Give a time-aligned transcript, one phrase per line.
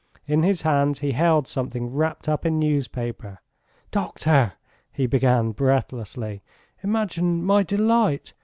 [0.25, 3.37] In his hands he held something wrapped up in newspaper.
[3.91, 4.53] "Doctor!"
[4.91, 6.41] he began breathlessly,
[6.81, 8.33] "imagine my delight!